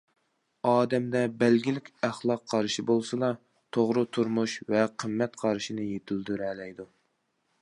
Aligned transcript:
ئادەمدە 0.69 1.19
بەلگىلىك 1.43 1.91
ئەخلاق 2.07 2.41
قارىشى 2.55 2.85
بولسىلا، 2.93 3.31
توغرا 3.79 4.05
تۇرمۇش 4.19 4.59
ۋە 4.75 4.85
قىممەت 5.05 5.41
قارىشىنى 5.45 5.91
يېتىلدۈرەلەيدۇ. 5.95 6.93